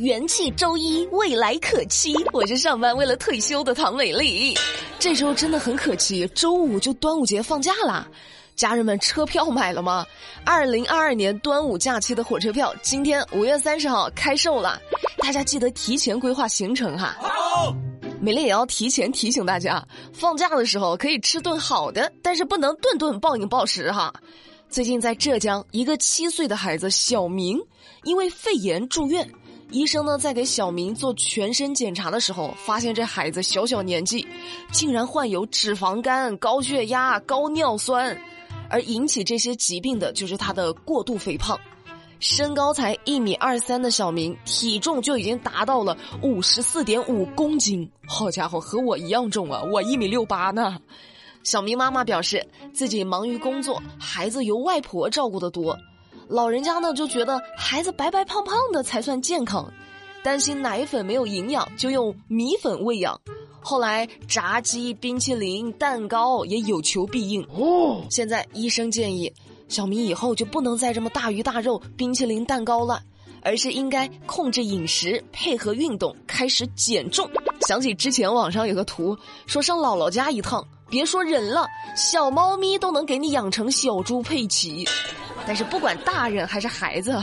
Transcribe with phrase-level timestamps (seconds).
[0.00, 2.14] 元气周一，未来可期。
[2.32, 4.56] 我是上班为了退休的唐美丽。
[4.98, 8.08] 这周真的很可期，周五就端午节放假啦。
[8.56, 10.06] 家人们，车票买了吗？
[10.42, 14.80] 二零二二年端午假期的火车票，今天五月三十号开售了，
[15.18, 17.14] 大家记得提前规划行程哈。
[17.20, 17.76] 好，
[18.22, 24.10] 美丽也要提前提醒大家，放假的时候可以吃顿好的，但是不能顿顿暴饮暴食哈。
[24.70, 27.60] 最近在浙江，一个七岁的孩子小明
[28.04, 29.30] 因为肺炎住院。
[29.70, 34.26] 医生呢，在给小明做全身检查的时候，发现这孩子小小年纪，
[34.72, 38.20] 竟然患有脂肪肝、高血压、高尿酸，
[38.68, 41.58] 而引起这些疾病的就是他的过度肥胖。
[42.18, 47.90] 身高才一米二三的小明，体重就已经达到了五十四点五公斤。
[48.06, 49.62] 好家伙，和我一样重啊！
[49.72, 50.78] 我一米六八呢。
[51.42, 55.78] 小明妈妈表示，自己忙于工作，孩子由外婆照顾的多。
[56.30, 59.68] 老人家呢就觉得孩子白白胖胖的才算健康，
[60.22, 63.20] 担心奶粉没有营养，就用米粉喂养。
[63.60, 67.42] 后来炸鸡、冰淇淋、蛋糕也有求必应。
[67.52, 69.32] 哦，现在医生建议
[69.66, 73.02] 小明以后就不能再这么大鱼大肉、冰淇淋、蛋糕了，
[73.42, 77.28] 而是应该控制饮食，配合运动，开始减重。
[77.66, 84.86] 想起之前网上有个图，说上姥姥家一趟，别说人了，小猫咪都能给你养成小猪佩奇。
[85.46, 87.16] 但是不管大人还是孩子，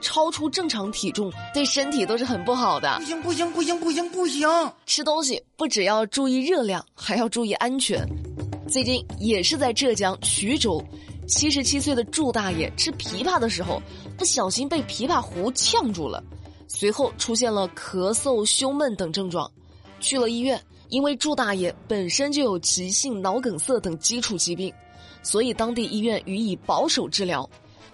[0.00, 2.98] 超出正常体重对身体都是很不好的。
[2.98, 4.48] 不行不行不行不行不行！
[4.86, 8.06] 吃东西不只要注意热量，还要注意安全。
[8.68, 10.82] 最近也是在浙江衢州，
[11.28, 13.82] 七十七岁的祝大爷吃枇杷的时候，
[14.16, 16.24] 不小心被枇杷核呛住了，
[16.66, 19.50] 随后出现了咳嗽、胸闷等症状，
[20.00, 20.60] 去了医院。
[20.90, 24.72] 因为祝大爷本身就有急性脑梗塞等基础疾病，
[25.22, 27.48] 所以当地医院予以保守治疗。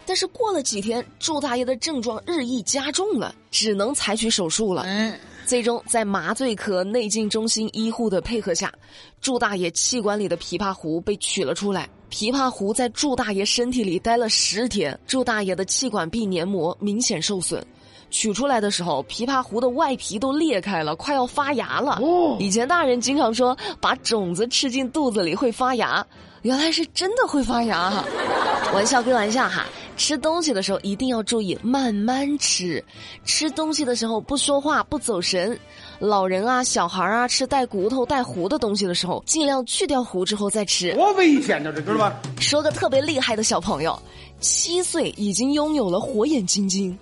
[0.06, 4.83] 但是过了几天，祝大爷的症状日益加重了，只能采取手术了。
[4.87, 5.15] 嗯，
[5.47, 8.73] 最终在麻醉科内镜中心医护的配合下，
[9.21, 11.88] 祝大爷气管里的枇杷核被取了出来。
[12.11, 17.65] 枇杷核在祝大爷身体里待了十天，祝大爷的气管壁黏膜明显受损。
[18.11, 22.00] 取出来的时候，枇杷核的外皮都裂开了，快要发芽了。
[22.03, 26.05] 哦，以前大人经常说把种子吃进肚子里会发芽，
[26.43, 28.05] 原来是真的会发芽。
[28.75, 29.65] 玩笑归玩笑哈。
[30.00, 32.83] 吃东西的时候一定要注意慢慢吃，
[33.27, 35.56] 吃东西的时候不说话不走神。
[35.99, 40.94] 老人啊、小孩啊，吃带骨头带核的东西的时候，尽量去掉核之后再吃。
[40.94, 42.19] 多危险呢，这知道吧？
[42.41, 43.97] 说个特别厉害的小朋友，
[44.41, 46.99] 七岁已经拥有了火眼金睛。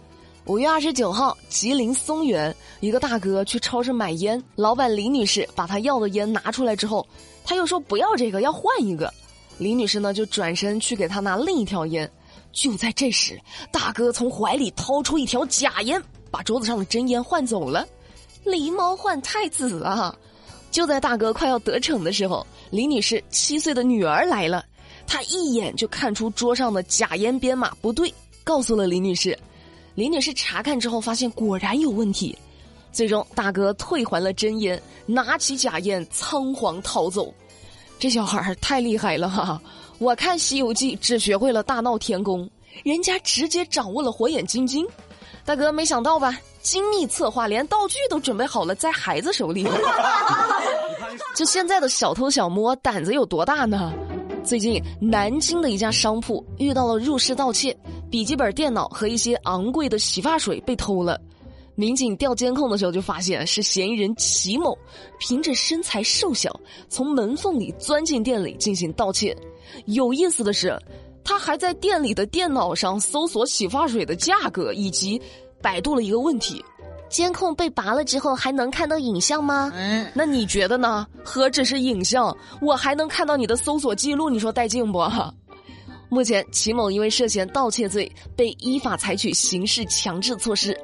[0.47, 7.07] 五月二十九号，吉林松原一个大哥去超市买烟，老板李女士把他要的烟拿出来之后，
[7.45, 9.15] 他又说不要这个，要换一个。
[9.57, 12.11] 李女士呢就转身去给他拿另一条烟。
[12.53, 17.87] 就在这时，大哥从怀里掏出一条假烟，把桌子上的真烟换走了。
[18.45, 20.17] 狸猫换太子啊！
[20.71, 24.65] 就在大哥快要得逞的时候，李女士七岁的女儿来了，
[25.07, 28.13] 她一眼就看出桌上的假烟编码不对，
[28.45, 29.39] 告诉了李女士。
[29.95, 32.37] 李女士查看之后，发现果然有问题。
[32.93, 37.33] 最终，大哥退还了真烟，拿起假烟仓皇逃走。
[37.99, 39.61] 这小孩太厉害了哈！
[39.99, 42.49] 我看《西游记》只学会了大闹天宫，
[42.85, 44.87] 人家直接掌握了火眼金睛。
[45.45, 46.39] 大哥，没想到吧？
[46.63, 49.67] 精密策划，连道具都准备好了，在孩子手里。
[51.35, 53.93] 就现在的小偷小摸，胆子有多大呢？
[54.45, 57.77] 最近南京的一家商铺遇到了入室盗窃，
[58.09, 61.21] 笔记本电脑和一些昂贵的洗发水被偷了。
[61.79, 64.77] 民警调监控的时候，就发现是嫌疑人齐某
[65.21, 66.53] 凭着身材瘦小，
[66.89, 69.37] 从门缝里钻进店里进行盗窃。
[69.85, 70.77] 有意思的是，
[71.23, 75.23] 他还在店里的电脑上搜索洗发水的价格，以及
[75.63, 76.61] 百度了一个问题：
[77.09, 79.71] 监控被拔了之后还能看到影像吗？
[79.77, 81.07] 嗯，那你觉得呢？
[81.23, 85.01] 何止是影像，我还能看到你的搜索记录，你说带劲不？
[86.11, 90.77] 目前齐某因为涉嫌盗窃罪，被依法采取刑事强制措施。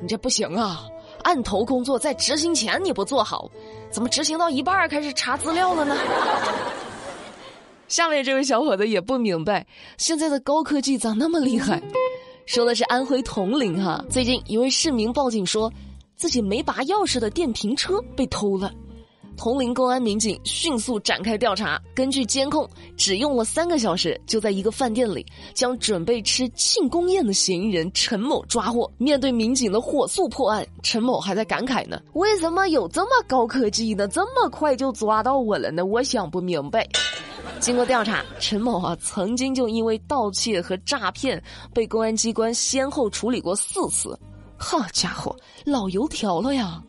[0.00, 0.84] 你这不行啊！
[1.22, 3.50] 案头工作在执行前你不做好，
[3.90, 5.96] 怎么执行到一半开始查资料了呢？
[7.88, 9.66] 下面这位小伙子也不明白，
[9.96, 11.82] 现在的高科技咋那么厉害？
[12.46, 15.72] 说的是安徽铜陵哈，最近一位市民报警说，
[16.16, 18.70] 自己没拔钥匙的电瓶车被偷了。
[19.36, 28.90] 铜陵公安民警迅速展开调查，根据监控，只用了三个小时，就在一个饭店里将准备吃庆功宴的嫌疑人陈某抓获。
[28.96, 34.08] 面对民警的火速破案，陈某还在感慨呢：“为什么有这么高科技呢？
[34.08, 35.84] 这么快就抓到我了呢？
[35.84, 36.88] 我想不明白。”
[37.60, 41.42] 经过调查，陈某啊曾经就因为盗窃和诈骗
[41.72, 44.18] 被公安机关先后处理过四次。
[44.56, 45.34] 好家伙，
[45.64, 46.82] 老油条了呀！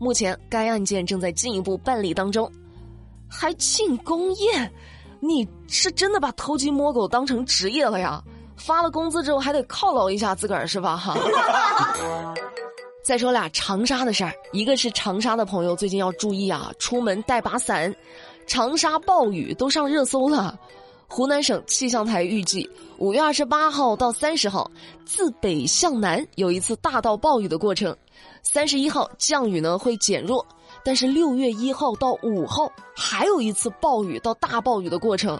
[0.00, 2.50] 目前该案件正在进一步办理当中。
[3.28, 4.72] 还庆功宴？
[5.20, 8.24] 你是真的把偷鸡摸狗当成职业了呀？
[8.56, 10.96] 发了工资之后还得犒劳一下自个儿是吧？
[10.96, 11.14] 哈。
[13.04, 17.94] 再说俩长沙的事儿，一个是长沙的朋友最近要注意啊，出门带把伞。
[18.46, 20.58] 长沙暴雨都上热搜了。
[21.06, 22.68] 湖南省气象台预计，
[22.98, 24.70] 五月二十八号到三十号，
[25.04, 27.94] 自北向南有一次大到暴雨的过程。
[28.42, 30.44] 三十一号降雨呢会减弱。
[30.82, 35.38] 但是六月一号到五号还有一次暴雨到大暴雨的过程，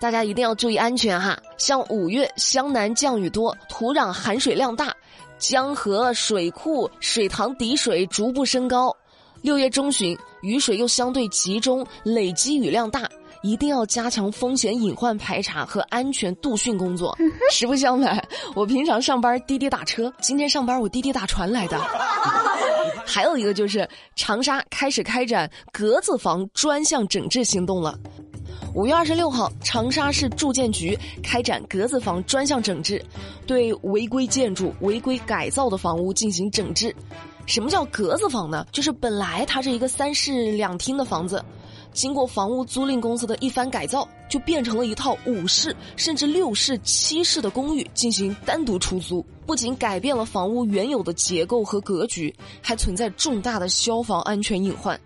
[0.00, 1.38] 大家一定要注意安全哈。
[1.58, 4.94] 像五月湘南降雨多，土壤含水量大，
[5.38, 8.96] 江河水库水塘底水逐步升高。
[9.42, 13.08] 六月中旬雨水又相对集中，累积雨量大，
[13.42, 17.16] 一定要加强风险隐患排查和安全度汛工作。
[17.50, 18.22] 实不相瞒，
[18.54, 21.78] 我平常上班滴滴打车，今天上班我滴滴打船来的。
[23.06, 27.98] 还有一个就是长沙开始开展格子房专项整治行动了。
[28.74, 33.02] 五月二十六号，长沙市住建局开展格子房专项整治，
[33.46, 36.94] 对违规建筑、违规改造的房屋进行整治。
[37.46, 38.66] 什么叫格子房呢？
[38.70, 41.42] 就是本来它是一个三室两厅的房子。
[41.98, 49.26] 经过房屋租赁公司的一番改造，就变成了一套五室甚至六室、七室的公寓进行单独出租。
[49.44, 54.98] 不仅改变了房屋原有的结构和格局，还存在重大的消防安全隐患。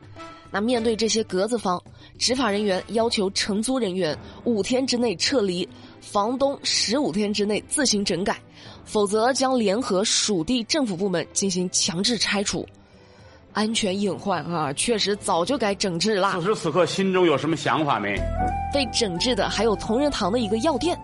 [0.50, 1.83] 那面对这些格子房，
[2.19, 4.15] 执法人员要求承租人员
[4.45, 5.67] 五天之内撤离，
[6.03, 8.38] 房东十五天之内自行整改，
[8.85, 12.69] 否则将联合属地政府部门进行强制拆除。
[13.52, 16.32] 安全隐患啊，确实早就该整治了。
[16.32, 18.16] 此时此刻，心中有什么想法没？
[18.72, 20.99] 被整治的还有同仁堂的一个药店。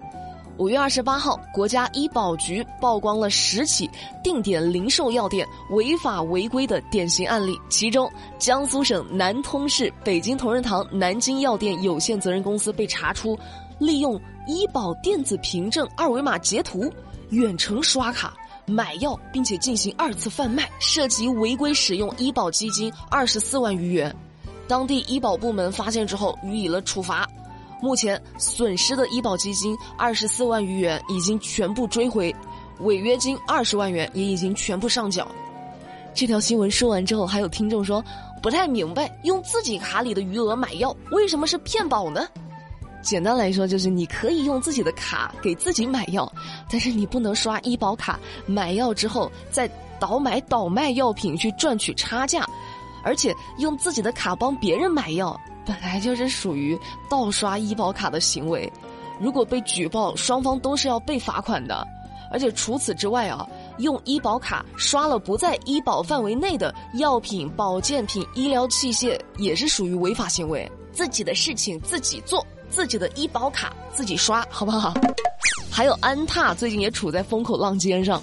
[0.56, 3.88] 五月二十八号，国家医保局曝光了十起
[4.24, 13.38] 定点零售药店违法违规的典型案例，其中江苏省南通市北京同仁堂南京药店有限责任公司被查出，
[13.78, 16.92] 利用医保电子凭证二维码截图，
[17.30, 18.34] 远程刷卡。
[18.68, 24.14] 买药并且进行二次贩卖，涉及违规使用医保基金二十四万余元，
[24.66, 27.28] 当地医保部门发现之后予以了处罚。
[27.80, 32.34] 目前损失的医保基金二十四万余元已经全部追回，
[32.80, 35.26] 违约金二十万元也已经全部上缴。
[36.14, 38.04] 这条新闻说完之后，还有听众说
[38.42, 42.26] 不太明白，用自己卡里的余额买药为什么是骗保呢？
[43.02, 46.30] 简单来说，就是你可以用自己的卡给自己买药，
[46.70, 52.46] 但是你不能刷医保卡买药之后再倒买倒卖药品去赚取差价，
[53.02, 56.78] 而且用自己的卡帮别人买药，本来就是属于
[57.08, 58.70] 盗刷医保卡的行为。
[59.20, 61.86] 如果被举报，双方都是要被罚款的。
[62.30, 63.48] 而且除此之外啊，
[63.78, 70.70] 用医保卡刷了不在医保范围内的药品、保健品、医疗器械，也是属于违法行为。
[70.92, 72.46] 自己的事情自己做。
[72.70, 74.94] 自己的医保卡自己刷，好不好？
[75.70, 78.22] 还有安踏最近也处在风口浪尖上。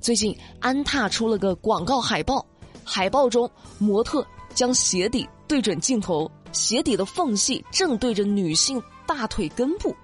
[0.00, 2.44] 最近安踏出了个广告海报，
[2.84, 9.94] 海报中模特将鞋底对准镜头，鞋底的缝隙正对着女性大腿根部。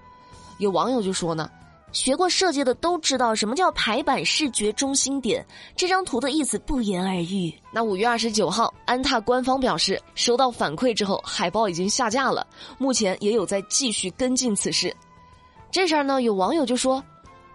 [0.59, 1.49] 有网友就说呢。
[1.95, 5.43] 学过设计的都知道什么叫排版视觉中心点，
[5.77, 7.51] 这张图的意思不言而喻。
[7.71, 12.45] 那五月二十九号，安踏官方表示收到反馈之后，海报已经下架了，
[12.77, 14.93] 目前也有在继续跟进此事。
[15.71, 17.01] 这事儿呢，有网友就说，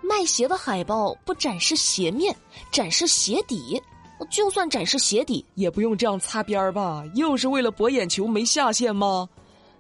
[0.01, 2.35] 卖鞋的海报不展示鞋面，
[2.73, 3.81] 展示鞋底，
[4.31, 7.05] 就算展示鞋底，也不用这样擦边儿吧？
[7.15, 9.29] 又是为了博眼球没下限吗？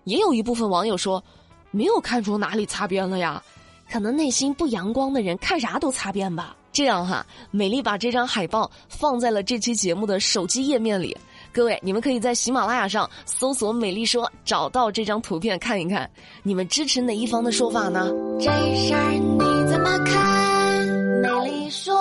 [0.04, 1.24] 也有一部分网友说，
[1.70, 3.42] 没有看出哪里擦边了呀。
[3.90, 6.56] 可能内心不阳光的人看啥都擦边吧。
[6.72, 11.16] 这样哈，美丽把这张海报放在了这期节目的手机页面里。
[11.52, 16.08] 各位，你们可以在喜马拉雅上搜索“美丽说”，找到这张图片看一看。
[16.44, 18.08] 你们支持哪一方的说法呢？
[18.38, 20.86] 这事儿你怎么看？
[21.20, 21.92] 美丽说。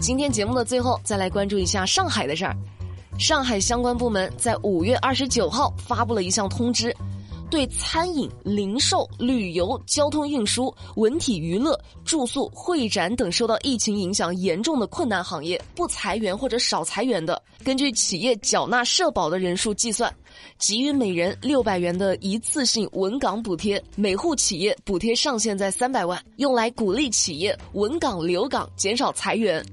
[0.00, 2.56] 今天节目的最后，再来关注一下上海的事儿。
[3.18, 6.96] 上海相关部门在五月二十九号发布了一项通知。
[7.50, 20.14] 对餐饮、零售、旅游、交通运输、文体娱乐、住宿、会展等受到疫情影响严重的困难行业，不裁员或者少裁员的，根据企业缴纳社保的人数计算，
[20.58, 29.64] 给予每人六百元的一次性稳岗补贴，每户企业补贴上限在三百万，用来鼓励企业稳岗留岗，减少裁员。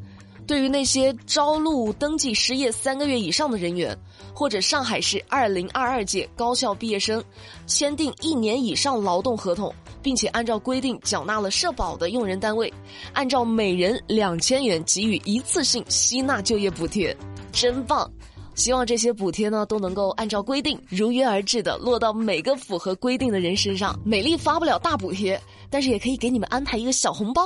[0.47, 3.97] 对于那些招录登记失业三个月以上的人员，
[4.33, 7.23] 或者上海市二零二二届高校毕业生，
[7.65, 9.73] 签订一年以上劳动合同，
[10.03, 12.71] 并且按照规定缴纳了社保的用人单位，
[13.13, 17.15] 按照每人两千元给予一次性吸纳就业补贴，
[17.51, 18.09] 真棒！
[18.55, 24.00] 希望这些补贴呢都能够按照规定如约而至的落到每个符合规定的人身上。
[24.03, 27.43] 美丽发不了大补贴，但是也可以给你们安排一个小红包。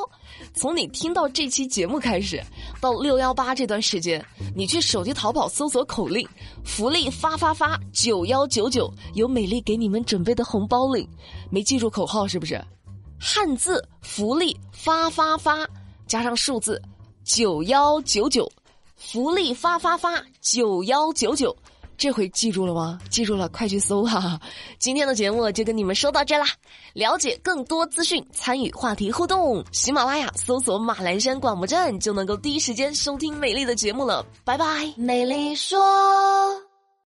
[0.53, 2.41] 从你听到这期节目开始，
[2.79, 4.23] 到六幺八这段时间，
[4.55, 6.27] 你去手机淘宝搜索口令
[6.63, 11.07] “福利发发发九幺九九”，有美丽给你们准备的红包领。
[11.49, 12.63] 没记住口号是不是？
[13.19, 15.67] 汉字“福利发发发”
[16.07, 16.81] 加上数字
[17.23, 18.49] 九幺九九。
[18.99, 21.55] 福利发发发九幺九九，
[21.97, 22.99] 这回记住了吗？
[23.09, 24.39] 记住了，快去搜哈！
[24.77, 26.45] 今天的节目就跟你们说到这啦。
[26.93, 34.25] 了解更多资讯，参与话题互动，喜马拉雅搜索马栏山广播站就能够第一时间收听美丽的节目了。
[34.43, 36.68] 拜拜，美丽说。